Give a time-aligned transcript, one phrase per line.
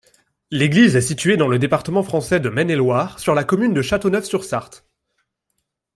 [0.49, 4.83] L'église est située dans le département français de Maine-et-Loire, sur la commune de Châteauneuf-sur-Sarthe.